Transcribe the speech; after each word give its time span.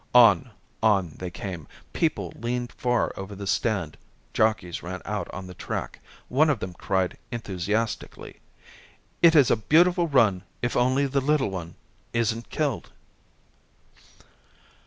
On, 0.15 0.49
on 0.81 1.11
they 1.19 1.29
came. 1.29 1.67
People 1.93 2.33
leaned 2.35 2.71
far 2.71 3.13
over 3.15 3.35
the 3.35 3.45
stand. 3.45 3.97
Jockeys 4.33 4.81
ran 4.81 5.03
out 5.05 5.29
on 5.31 5.45
the 5.45 5.53
track. 5.53 5.99
One 6.27 6.49
of 6.49 6.59
them 6.59 6.73
cried 6.73 7.19
enthusiastically: 7.31 8.39
"It 9.21 9.35
is 9.35 9.51
a 9.51 9.55
beautiful 9.55 10.07
run 10.07 10.41
if 10.63 10.75
only 10.75 11.05
the 11.05 11.21
little 11.21 11.51
one 11.51 11.75
isn't 12.13 12.49
killed." 12.49 12.89